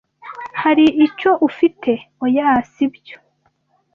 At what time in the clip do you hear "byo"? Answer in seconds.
2.93-3.17